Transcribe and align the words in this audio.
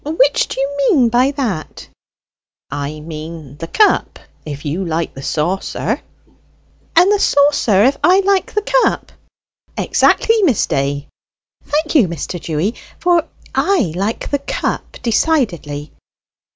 "Which 0.03 0.47
do 0.47 0.59
you 0.59 0.77
mean 0.89 1.09
by 1.09 1.29
that?" 1.29 1.87
"I 2.71 3.01
mean 3.01 3.57
the 3.57 3.67
cup, 3.67 4.17
if 4.47 4.65
you 4.65 4.83
like 4.83 5.13
the 5.13 5.21
saucer." 5.21 6.01
"And 6.95 7.11
the 7.11 7.19
saucer, 7.19 7.83
if 7.83 7.97
I 8.03 8.21
like 8.21 8.51
the 8.55 8.63
cup?" 8.63 9.11
"Exactly, 9.77 10.41
Miss 10.41 10.65
Day." 10.65 11.07
"Thank 11.65 11.93
you, 11.93 12.07
Mr. 12.07 12.41
Dewy, 12.41 12.73
for 12.97 13.27
I 13.53 13.93
like 13.95 14.31
the 14.31 14.39
cup 14.39 14.97
decidedly. 15.03 15.91